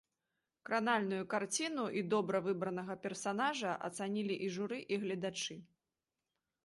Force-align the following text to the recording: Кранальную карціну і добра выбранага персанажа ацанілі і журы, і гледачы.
Кранальную 0.69 1.25
карціну 1.33 1.83
і 2.01 2.03
добра 2.13 2.41
выбранага 2.47 2.97
персанажа 3.03 3.77
ацанілі 3.89 4.35
і 4.47 4.51
журы, 4.57 4.79
і 4.95 5.03
гледачы. 5.05 5.55